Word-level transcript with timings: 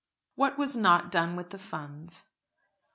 WHAT 0.33 0.57
WAS 0.57 0.75
NOT 0.75 1.11
DONE 1.11 1.35
WITH 1.35 1.51
THE 1.51 1.59
FUNDS. 1.59 2.23